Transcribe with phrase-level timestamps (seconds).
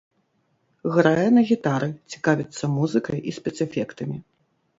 [0.95, 4.17] Грае на гітары, цікавіцца музыкай і спецэфектамі.